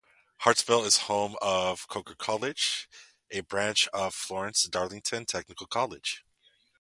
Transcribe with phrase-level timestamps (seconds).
[0.39, 2.89] Hartsville is home of Coker College
[3.29, 6.23] and a branch of Florence-Darlington Technical College.